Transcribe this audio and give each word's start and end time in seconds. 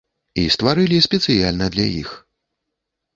І 0.43 0.45
стварылі 0.53 0.97
спецыяльна 1.07 1.65
для 1.75 1.85
іх. 2.01 2.09